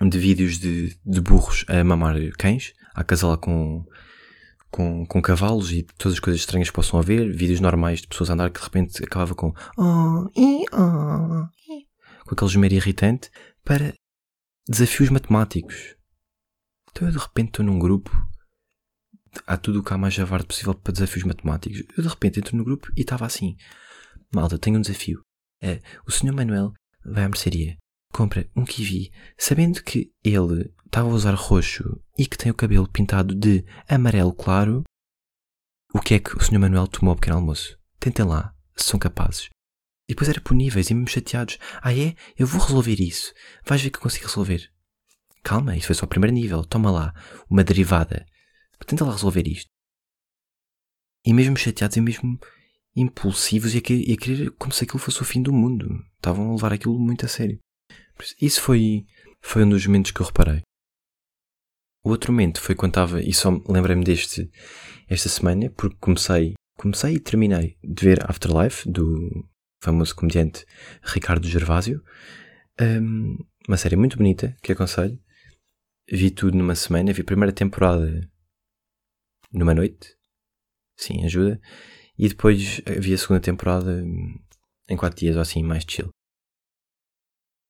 de 0.00 0.18
vídeos 0.18 0.58
de, 0.58 0.98
de 1.04 1.20
burros 1.20 1.64
a 1.68 1.82
mamar 1.84 2.16
cães, 2.38 2.72
a 2.94 3.04
casá-la 3.04 3.36
com 3.36 3.84
com, 4.70 5.04
com 5.04 5.20
cavalos 5.20 5.72
e 5.72 5.82
todas 5.82 6.14
as 6.14 6.20
coisas 6.20 6.40
estranhas 6.40 6.68
que 6.68 6.74
possam 6.74 6.98
haver, 6.98 7.32
vídeos 7.32 7.60
normais 7.60 8.00
de 8.00 8.08
pessoas 8.08 8.30
a 8.30 8.34
andar 8.34 8.50
que 8.50 8.60
de 8.60 8.64
repente 8.64 9.04
acabava 9.04 9.34
com 9.34 9.52
oh, 9.76 10.30
e, 10.36 10.64
oh, 10.72 11.48
e, 11.68 11.86
com 12.24 12.34
aquele 12.34 12.50
gemer 12.50 12.72
irritante, 12.72 13.30
para 13.64 13.92
desafios 14.68 15.10
matemáticos. 15.10 15.96
Então 16.90 17.08
eu 17.08 17.12
de 17.12 17.18
repente 17.18 17.48
estou 17.48 17.64
num 17.64 17.78
grupo, 17.78 18.10
há 19.46 19.56
tudo 19.56 19.80
o 19.80 19.82
que 19.82 19.92
há 19.92 19.98
mais 19.98 20.14
javarde 20.14 20.46
possível 20.46 20.74
para 20.74 20.92
desafios 20.92 21.24
matemáticos. 21.24 21.82
Eu 21.96 22.02
de 22.02 22.08
repente 22.08 22.38
entro 22.38 22.56
no 22.56 22.64
grupo 22.64 22.88
e 22.96 23.00
estava 23.00 23.26
assim: 23.26 23.56
Malta, 24.32 24.58
tenho 24.58 24.78
um 24.78 24.80
desafio. 24.80 25.22
É, 25.62 25.80
o 26.06 26.10
Sr. 26.10 26.32
Manuel 26.32 26.72
vai 27.04 27.24
à 27.24 27.28
mercearia, 27.28 27.76
compra 28.12 28.48
um 28.56 28.64
kiwi, 28.64 29.10
sabendo 29.38 29.82
que 29.82 30.12
ele 30.22 30.72
estava 30.84 31.08
a 31.08 31.12
usar 31.12 31.34
roxo 31.34 32.00
e 32.18 32.26
que 32.26 32.36
tem 32.36 32.50
o 32.50 32.54
cabelo 32.54 32.88
pintado 32.88 33.34
de 33.34 33.64
amarelo 33.88 34.32
claro, 34.32 34.82
o 35.92 36.00
que 36.00 36.14
é 36.14 36.18
que 36.20 36.36
o 36.36 36.40
Sr. 36.40 36.58
Manuel 36.58 36.86
tomou 36.86 37.12
ao 37.12 37.16
pequeno 37.16 37.36
almoço? 37.36 37.76
Tentem 37.98 38.24
lá, 38.24 38.54
se 38.76 38.88
são 38.88 38.98
capazes. 38.98 39.50
E 40.08 40.12
depois 40.12 40.28
era 40.28 40.40
por 40.40 40.54
níveis 40.54 40.90
e 40.90 40.94
mesmo 40.94 41.08
chateados. 41.08 41.58
Ah 41.82 41.94
é? 41.94 42.14
Eu 42.36 42.46
vou 42.46 42.60
resolver 42.60 43.00
isso. 43.00 43.32
Vais 43.64 43.80
ver 43.80 43.90
que 43.90 43.98
eu 43.98 44.02
consigo 44.02 44.26
resolver. 44.26 44.70
calma, 45.42 45.76
isto 45.76 45.86
foi 45.86 45.94
só 45.94 46.04
o 46.04 46.08
primeiro 46.08 46.34
nível, 46.34 46.64
toma 46.64 46.90
lá, 46.90 47.14
uma 47.48 47.64
derivada. 47.64 48.26
Tenta 48.86 49.04
lá 49.04 49.12
resolver 49.12 49.46
isto. 49.46 49.68
E 51.24 51.32
mesmo 51.32 51.56
chateados 51.56 51.96
e 51.96 52.00
mesmo 52.00 52.38
impulsivos 52.96 53.74
e 53.74 53.78
a, 53.78 53.80
querer, 53.80 54.08
e 54.08 54.12
a 54.12 54.16
querer 54.16 54.50
como 54.52 54.72
se 54.72 54.84
aquilo 54.84 54.98
fosse 54.98 55.22
o 55.22 55.24
fim 55.24 55.42
do 55.42 55.52
mundo. 55.52 55.88
Estavam 56.16 56.50
a 56.50 56.54
levar 56.54 56.72
aquilo 56.72 56.98
muito 56.98 57.24
a 57.24 57.28
sério. 57.28 57.58
Isso 58.40 58.60
foi, 58.60 59.06
foi 59.40 59.64
um 59.64 59.68
dos 59.68 59.86
momentos 59.86 60.10
que 60.10 60.20
eu 60.20 60.26
reparei. 60.26 60.62
O 62.02 62.10
outro 62.10 62.32
momento 62.32 62.60
foi 62.60 62.74
quando 62.74 62.92
estava, 62.92 63.22
e 63.22 63.32
só 63.32 63.50
lembrei-me 63.68 64.04
deste 64.04 64.50
esta 65.08 65.28
semana, 65.28 65.70
porque 65.70 65.96
comecei, 66.00 66.54
comecei 66.78 67.14
e 67.14 67.20
terminei 67.20 67.76
de 67.82 68.04
ver 68.04 68.30
Afterlife, 68.30 68.90
do 68.90 69.48
famoso 69.82 70.14
comediante 70.14 70.64
Ricardo 71.02 71.46
Gervásio. 71.46 72.02
Um, 72.80 73.36
uma 73.68 73.76
série 73.76 73.96
muito 73.96 74.16
bonita, 74.16 74.56
que 74.62 74.72
aconselho. 74.72 75.18
Vi 76.10 76.30
tudo 76.30 76.56
numa 76.56 76.74
semana, 76.74 77.12
vi 77.12 77.20
a 77.20 77.24
primeira 77.24 77.52
temporada 77.52 78.20
numa 79.52 79.74
noite. 79.74 80.16
Sim, 80.96 81.24
ajuda. 81.24 81.60
E 82.22 82.28
depois 82.28 82.82
vi 82.98 83.14
a 83.14 83.18
segunda 83.18 83.40
temporada 83.40 84.04
em 84.86 84.94
4 84.94 85.18
dias 85.18 85.36
ou 85.36 85.40
assim, 85.40 85.62
mais 85.62 85.84
chill. 85.88 86.10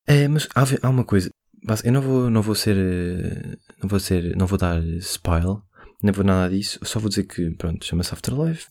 É, 0.08 0.26
mas 0.26 0.48
há, 0.56 0.64
há 0.82 0.90
uma 0.90 1.04
coisa. 1.04 1.30
Eu 1.84 1.92
não 1.92 2.02
vou, 2.02 2.28
não 2.28 2.42
vou 2.42 2.56
ser. 2.56 2.76
Não 3.80 3.88
vou 3.88 4.00
ser. 4.00 4.36
Não 4.36 4.48
vou 4.48 4.58
dar 4.58 4.82
spoil. 4.98 5.62
Nem 6.02 6.12
vou 6.12 6.24
nada 6.24 6.52
disso. 6.52 6.80
Só 6.82 6.98
vou 6.98 7.08
dizer 7.08 7.28
que, 7.28 7.52
pronto, 7.52 7.86
chama-se 7.86 8.12
Afterlife. 8.12 8.66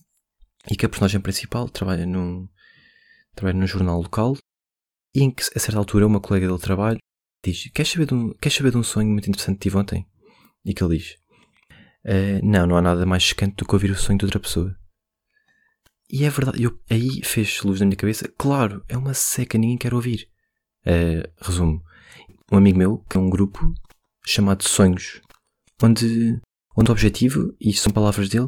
E 0.70 0.76
que 0.76 0.86
a 0.86 0.90
personagem 0.90 1.22
principal 1.22 1.70
trabalha 1.70 2.06
num. 2.06 2.50
Trabalha 3.34 3.58
num 3.58 3.68
jornal 3.68 4.02
local. 4.02 4.36
E 5.16 5.24
em 5.24 5.32
que, 5.32 5.44
a 5.56 5.60
certa 5.60 5.78
altura, 5.78 6.06
uma 6.06 6.20
colega 6.20 6.46
dele 6.46 6.60
trabalha 6.60 7.00
diz: 7.42 7.72
Queres 7.74 7.90
saber 7.90 8.06
de 8.06 8.16
um, 8.16 8.34
saber 8.52 8.72
de 8.72 8.78
um 8.78 8.84
sonho 8.84 9.10
muito 9.10 9.30
interessante 9.30 9.60
que 9.60 9.64
tive 9.64 9.78
ontem? 9.78 10.06
E 10.66 10.74
que 10.74 10.84
ele 10.84 10.98
diz: 10.98 11.16
uh, 12.04 12.44
Não, 12.44 12.68
não 12.68 12.76
há 12.76 12.82
nada 12.82 13.06
mais 13.06 13.24
chocante 13.24 13.56
do 13.56 13.66
que 13.66 13.74
ouvir 13.74 13.92
o 13.92 13.96
sonho 13.96 14.20
de 14.20 14.26
outra 14.26 14.42
pessoa. 14.42 14.78
E 16.12 16.26
é 16.26 16.30
verdade, 16.30 16.64
eu, 16.64 16.80
aí 16.90 17.22
fez 17.24 17.62
luz 17.62 17.80
na 17.80 17.86
minha 17.86 17.96
cabeça. 17.96 18.28
Claro, 18.38 18.84
é 18.90 18.98
uma 18.98 19.14
seca, 19.14 19.58
ninguém 19.58 19.78
quer 19.78 19.94
ouvir. 19.94 20.28
Uh, 20.86 21.30
resumo: 21.40 21.84
um 22.52 22.58
amigo 22.58 22.78
meu 22.78 23.06
que 23.10 23.18
é 23.18 23.20
um 23.20 23.30
grupo 23.30 23.74
chamado 24.26 24.64
Sonhos, 24.64 25.22
onde, 25.82 26.40
onde 26.76 26.90
o 26.90 26.94
objetivo, 26.94 27.56
e 27.60 27.74
são 27.74 27.92
palavras 27.92 28.28
dele, 28.28 28.48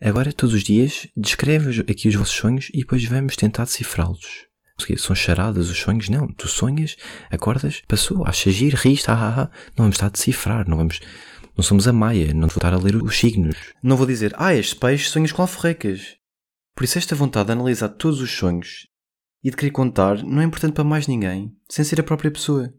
agora 0.00 0.32
todos 0.32 0.54
os 0.54 0.62
dias 0.62 1.06
descreve 1.16 1.80
aqui 1.80 2.08
os 2.08 2.14
vossos 2.14 2.34
sonhos 2.34 2.68
e 2.74 2.80
depois 2.80 3.04
vamos 3.04 3.36
tentar 3.36 3.64
decifrá-los. 3.64 4.46
São 4.96 5.14
charadas 5.14 5.68
os 5.70 5.78
sonhos? 5.78 6.08
Não, 6.08 6.28
tu 6.28 6.46
sonhas, 6.46 6.96
acordas, 7.30 7.82
passou, 7.88 8.24
achas 8.24 8.54
giro, 8.54 8.76
riste, 8.76 9.10
ah, 9.10 9.14
ah, 9.14 9.42
ah. 9.42 9.50
Não 9.76 9.84
vamos 9.84 9.96
estar 9.96 10.06
a 10.06 10.10
decifrar, 10.10 10.68
não 10.68 10.76
vamos. 10.76 11.00
Não 11.56 11.64
somos 11.64 11.88
a 11.88 11.92
Maia, 11.92 12.32
não 12.32 12.46
vou 12.46 12.58
estar 12.58 12.72
a 12.72 12.78
ler 12.78 12.94
os 12.94 13.18
signos. 13.18 13.56
Não 13.82 13.96
vou 13.96 14.06
dizer, 14.06 14.32
ah, 14.36 14.54
este 14.54 14.76
peixe 14.76 15.10
sonhas 15.10 15.32
com 15.32 15.42
alforrecas. 15.42 16.17
Por 16.78 16.84
isso, 16.84 16.96
esta 16.96 17.16
vontade 17.16 17.46
de 17.46 17.52
analisar 17.54 17.88
todos 17.88 18.20
os 18.20 18.30
sonhos 18.30 18.86
e 19.42 19.50
de 19.50 19.56
querer 19.56 19.72
contar 19.72 20.22
não 20.22 20.40
é 20.40 20.44
importante 20.44 20.74
para 20.74 20.84
mais 20.84 21.08
ninguém, 21.08 21.52
sem 21.68 21.84
ser 21.84 21.98
a 21.98 22.04
própria 22.04 22.30
pessoa. 22.30 22.72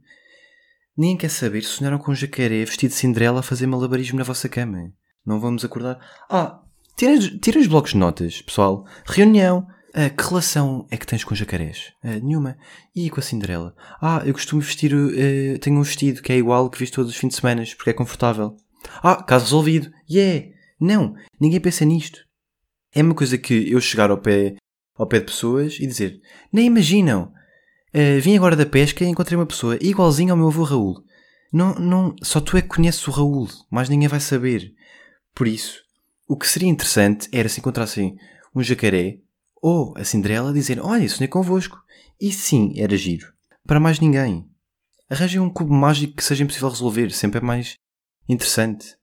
Ninguém 0.95 1.17
quer 1.17 1.29
saber 1.29 1.61
se 1.63 1.71
sonharam 1.71 1.97
com 1.97 2.13
um 2.13 2.15
jacaré 2.15 2.63
vestido 2.63 2.91
de 2.91 2.95
Cinderela 2.95 3.41
a 3.41 3.43
fazer 3.43 3.67
malabarismo 3.67 4.17
na 4.17 4.23
vossa 4.23 4.47
cama. 4.47 4.93
Não 5.25 5.37
vamos 5.37 5.65
acordar. 5.65 5.99
Ah, 6.29 6.61
tira, 6.95 7.19
tira 7.41 7.59
os 7.59 7.67
blocos 7.67 7.91
de 7.91 7.97
notas, 7.97 8.41
pessoal. 8.41 8.87
Reunião. 9.05 9.67
Ah, 9.93 10.09
que 10.09 10.23
relação 10.23 10.87
é 10.89 10.95
que 10.95 11.05
tens 11.05 11.25
com 11.25 11.35
jacarés? 11.35 11.91
Ah, 12.01 12.19
nenhuma. 12.19 12.57
E 12.95 13.09
com 13.09 13.19
a 13.19 13.23
Cinderela? 13.23 13.75
Ah, 14.01 14.21
eu 14.25 14.31
costumo 14.31 14.61
vestir. 14.61 14.93
Uh, 14.95 15.59
tenho 15.59 15.77
um 15.77 15.83
vestido 15.83 16.21
que 16.21 16.31
é 16.31 16.37
igual 16.37 16.69
que 16.69 16.79
visto 16.79 16.95
todos 16.95 17.11
os 17.11 17.17
fins 17.17 17.31
de 17.31 17.35
semana, 17.35 17.65
porque 17.75 17.89
é 17.89 17.93
confortável. 17.93 18.55
Ah, 19.03 19.21
caso 19.21 19.43
resolvido. 19.43 19.91
Yeah! 20.09 20.55
Não, 20.79 21.15
ninguém 21.37 21.59
pensa 21.59 21.83
nisto. 21.83 22.28
É 22.93 23.03
uma 23.03 23.13
coisa 23.13 23.37
que 23.37 23.71
eu 23.71 23.79
chegar 23.79 24.09
ao 24.09 24.17
pé, 24.17 24.55
ao 24.95 25.07
pé 25.07 25.19
de 25.19 25.25
pessoas 25.25 25.77
e 25.79 25.85
dizer: 25.85 26.21
Nem 26.51 26.65
imaginam! 26.65 27.31
Uh, 27.93 28.21
vim 28.21 28.35
agora 28.35 28.55
da 28.55 28.65
pesca 28.65 29.03
e 29.03 29.07
encontrei 29.07 29.35
uma 29.35 29.45
pessoa 29.45 29.77
igualzinha 29.81 30.31
ao 30.31 30.37
meu 30.37 30.47
avô 30.47 30.63
Raul. 30.63 31.03
Não, 31.51 31.73
não, 31.75 32.15
só 32.21 32.39
tu 32.39 32.55
é 32.55 32.61
que 32.61 32.67
conheces 32.67 33.07
o 33.07 33.11
Raul, 33.11 33.47
mais 33.71 33.89
ninguém 33.89 34.07
vai 34.07 34.19
saber. 34.19 34.73
Por 35.33 35.47
isso, 35.47 35.81
o 36.27 36.37
que 36.37 36.47
seria 36.47 36.69
interessante 36.69 37.27
era 37.31 37.49
se 37.49 37.59
encontrassem 37.59 38.15
um 38.55 38.61
jacaré 38.61 39.19
ou 39.61 39.93
a 39.97 40.03
Cinderela 40.03 40.53
dizer: 40.53 40.79
Olha, 40.79 41.07
sonhei 41.09 41.27
convosco. 41.27 41.77
E 42.19 42.31
sim, 42.31 42.73
era 42.75 42.97
giro. 42.97 43.33
Para 43.65 43.79
mais 43.79 43.99
ninguém. 43.99 44.45
Arranjem 45.09 45.39
um 45.39 45.49
cubo 45.49 45.73
mágico 45.73 46.15
que 46.15 46.23
seja 46.23 46.43
impossível 46.43 46.69
resolver, 46.69 47.11
sempre 47.11 47.39
é 47.39 47.41
mais 47.41 47.75
interessante. 48.27 48.95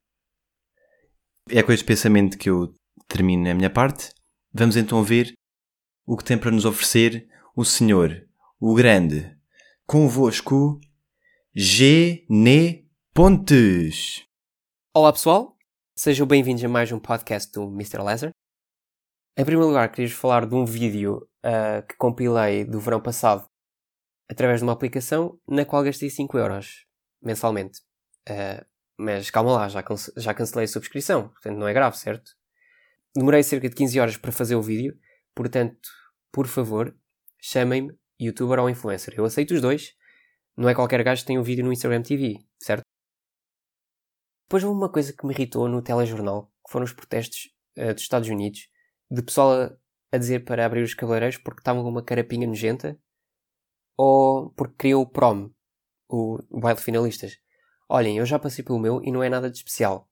É 1.48 1.62
com 1.62 1.72
este 1.72 1.84
pensamento 1.84 2.38
que 2.38 2.50
eu 2.50 2.74
termino 3.08 3.48
a 3.50 3.54
minha 3.54 3.70
parte. 3.70 4.10
Vamos 4.52 4.76
então 4.76 5.02
ver 5.02 5.32
o 6.06 6.16
que 6.16 6.25
tem 6.25 6.38
para 6.38 6.50
nos 6.50 6.64
oferecer 6.64 7.28
o 7.54 7.64
Senhor, 7.64 8.26
o 8.60 8.75
Grande. 8.75 9.36
Convosco, 9.86 10.80
G. 11.54 12.26
Pontes. 13.14 14.26
Olá 14.94 15.12
pessoal, 15.12 15.56
sejam 15.96 16.26
bem-vindos 16.26 16.62
a 16.64 16.68
mais 16.68 16.92
um 16.92 16.98
podcast 16.98 17.50
do 17.52 17.64
Mr. 17.72 18.02
Laser. 18.02 18.30
Em 19.38 19.44
primeiro 19.44 19.68
lugar, 19.68 19.90
queria 19.90 20.10
falar 20.10 20.46
de 20.46 20.54
um 20.54 20.64
vídeo 20.64 21.28
uh, 21.44 21.86
que 21.86 21.96
compilei 21.96 22.64
do 22.64 22.80
verão 22.80 23.00
passado 23.00 23.46
através 24.28 24.60
de 24.60 24.64
uma 24.64 24.72
aplicação 24.72 25.38
na 25.48 25.64
qual 25.64 25.82
gastei 25.84 26.10
5 26.10 26.36
euros 26.36 26.86
mensalmente. 27.22 27.80
Uh, 28.28 28.64
mas 28.98 29.30
calma 29.30 29.52
lá, 29.52 29.68
já, 29.68 29.84
já 30.16 30.34
cancelei 30.34 30.64
a 30.64 30.68
subscrição, 30.68 31.28
portanto 31.28 31.56
não 31.56 31.68
é 31.68 31.72
grave, 31.72 31.96
certo? 31.96 32.32
Demorei 33.16 33.42
cerca 33.42 33.66
de 33.66 33.75
15 33.75 33.99
horas 33.99 34.16
para 34.18 34.30
fazer 34.30 34.56
o 34.56 34.62
vídeo, 34.62 34.94
portanto, 35.35 35.88
por 36.30 36.46
favor, 36.46 36.94
chamem-me 37.40 37.99
youtuber 38.20 38.58
ou 38.58 38.68
influencer. 38.68 39.14
Eu 39.16 39.25
aceito 39.25 39.54
os 39.54 39.62
dois. 39.62 39.94
Não 40.54 40.68
é 40.68 40.75
qualquer 40.75 41.02
gajo 41.02 41.23
que 41.23 41.26
tem 41.26 41.38
um 41.38 41.42
vídeo 41.42 41.64
no 41.64 41.73
Instagram 41.73 42.02
TV, 42.02 42.37
certo? 42.58 42.82
Depois 44.46 44.62
houve 44.62 44.76
uma 44.76 44.92
coisa 44.92 45.14
que 45.14 45.26
me 45.26 45.32
irritou 45.32 45.66
no 45.66 45.80
telejornal, 45.80 46.52
que 46.66 46.70
foram 46.70 46.85
os 46.85 46.92
protestos 46.92 47.50
uh, 47.78 47.94
dos 47.94 48.02
Estados 48.02 48.28
Unidos, 48.28 48.68
de 49.11 49.23
pessoal 49.23 49.62
a, 49.62 49.76
a, 50.12 50.18
dizer 50.18 50.44
para 50.44 50.66
abrir 50.66 50.82
os 50.82 50.92
cabeleireiros 50.92 51.38
porque 51.38 51.61
estavam 51.61 51.82
com 51.82 51.88
uma 51.88 52.04
carapinha 52.04 52.46
nojenta, 52.46 52.99
ou 53.96 54.50
porque 54.50 54.75
queriam 54.78 55.00
o 55.00 55.06
prom, 55.06 55.50
o, 56.06 56.38
o 56.50 56.61
baile 56.61 56.78
de 56.78 56.85
finalistas. 56.85 57.38
Olhem, 57.88 58.18
eu 58.18 58.26
já 58.26 58.38
passei 58.38 58.62
pelo 58.62 58.78
meu 58.78 59.02
e 59.02 59.11
não 59.11 59.23
é 59.23 59.30
nada 59.30 59.50
de 59.50 59.56
especial. 59.56 60.06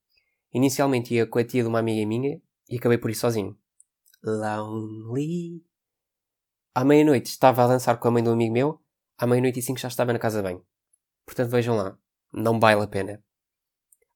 Inicialmente 0.54 1.12
ia 1.12 1.26
com 1.26 1.38
a 1.38 1.44
tia 1.44 1.62
de 1.62 1.68
uma 1.68 1.80
amiga 1.80 2.06
minha 2.06 2.40
e 2.68 2.76
acabei 2.76 2.98
por 2.98 3.10
ir 3.10 3.14
sozinho. 3.14 3.58
Lonely. 4.22 5.64
À 6.74 6.84
meia-noite 6.84 7.30
estava 7.30 7.64
a 7.64 7.68
dançar 7.68 7.98
com 7.98 8.08
a 8.08 8.10
mãe 8.10 8.22
de 8.22 8.28
um 8.28 8.32
amigo 8.32 8.52
meu, 8.52 8.82
à 9.18 9.26
meia-noite 9.26 9.60
e 9.60 9.62
cinco 9.62 9.78
já 9.78 9.88
estava 9.88 10.12
na 10.12 10.18
casa 10.18 10.42
banho. 10.42 10.64
Portanto, 11.24 11.50
vejam 11.50 11.76
lá, 11.76 11.98
não 12.32 12.58
vale 12.58 12.82
a 12.82 12.86
pena. 12.86 13.22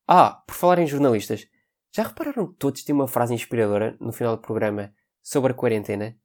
Ah, 0.07 0.43
por 0.47 0.55
falar 0.55 0.78
em 0.78 0.87
jornalistas, 0.87 1.47
já 1.95 2.02
repararam 2.02 2.50
que 2.50 2.59
todos 2.59 2.83
têm 2.83 2.95
uma 2.95 3.07
frase 3.07 3.35
inspiradora 3.35 3.97
no 4.00 4.12
final 4.12 4.37
do 4.37 4.43
programa 4.43 4.95
sobre 5.23 5.52
a 5.52 5.55
quarentena? 5.55 6.19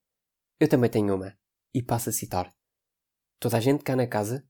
Eu 0.59 0.67
também 0.67 0.89
tenho 0.89 1.15
uma, 1.15 1.37
e 1.73 1.83
passo 1.83 2.09
a 2.09 2.13
citar. 2.13 2.53
Toda 3.39 3.57
a 3.57 3.59
gente 3.59 3.83
cá 3.83 3.95
na 3.95 4.07
casa, 4.07 4.47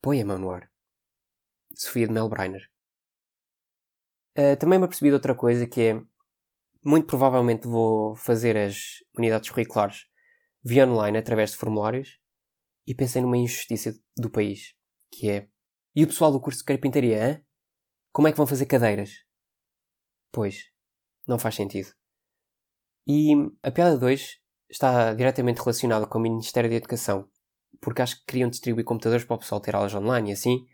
põe 0.00 0.20
a 0.20 0.24
mão 0.24 0.38
no 0.38 0.50
ar. 0.50 0.70
Sofia 1.74 2.06
de 2.06 2.12
Melbreiner. 2.12 2.70
Uh, 4.36 4.56
também 4.58 4.78
me 4.78 4.84
apercebi 4.84 5.10
de 5.10 5.14
outra 5.14 5.34
coisa 5.34 5.66
que 5.66 5.80
é 5.80 6.02
muito 6.84 7.06
provavelmente 7.06 7.66
vou 7.66 8.14
fazer 8.14 8.56
as 8.56 9.02
unidades 9.16 9.50
curriculares 9.50 10.06
via 10.62 10.86
online 10.86 11.18
através 11.18 11.52
de 11.52 11.56
formulários 11.56 12.18
e 12.86 12.94
pensei 12.94 13.22
numa 13.22 13.36
injustiça 13.36 13.98
do 14.16 14.30
país, 14.30 14.74
que 15.10 15.30
é 15.30 15.48
e 15.96 16.02
o 16.02 16.08
pessoal 16.08 16.32
do 16.32 16.40
curso 16.40 16.58
de 16.58 16.64
carpintaria, 16.64 17.30
hein? 17.30 17.44
como 18.12 18.26
é 18.26 18.32
que 18.32 18.36
vão 18.36 18.46
fazer 18.46 18.66
cadeiras? 18.66 19.24
Pois, 20.32 20.64
não 21.26 21.38
faz 21.38 21.54
sentido. 21.54 21.88
E 23.06 23.32
a 23.62 23.70
piada 23.70 23.96
2 23.96 24.40
está 24.68 25.14
diretamente 25.14 25.60
relacionada 25.60 26.06
com 26.06 26.18
o 26.18 26.22
Ministério 26.22 26.68
da 26.68 26.76
Educação, 26.76 27.28
porque 27.80 28.02
acho 28.02 28.18
que 28.18 28.26
queriam 28.26 28.50
distribuir 28.50 28.84
computadores 28.84 29.24
para 29.24 29.36
o 29.36 29.38
pessoal 29.38 29.60
ter 29.60 29.76
aulas 29.76 29.94
online 29.94 30.30
e 30.30 30.32
assim. 30.32 30.66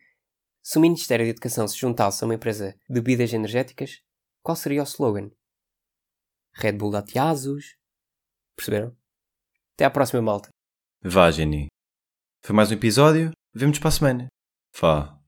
Se 0.63 0.79
o 0.79 0.81
Ministério 0.81 1.25
da 1.25 1.31
Educação 1.31 1.67
se 1.69 1.77
juntasse 1.77 2.23
a 2.23 2.27
uma 2.27 2.35
empresa 2.35 2.75
de 2.89 2.95
bebidas 2.95 3.33
energéticas, 3.33 4.03
qual 4.43 4.57
seria 4.57 4.83
o 4.83 4.85
slogan? 4.85 5.31
Red 6.61 6.73
Bull 6.73 6.91
Latiasos. 6.91 7.77
Perceberam? 8.55 8.95
Até 9.75 9.85
à 9.87 9.91
próxima, 9.91 10.21
malta. 10.21 10.51
Vá, 11.03 11.31
Jenny. 11.31 11.69
Foi 12.45 12.55
mais 12.55 12.71
um 12.71 12.75
episódio. 12.75 13.33
Vemo-nos 13.55 13.79
para 13.79 13.89
a 13.89 13.93
semana. 13.93 14.27
Vá. 14.79 15.19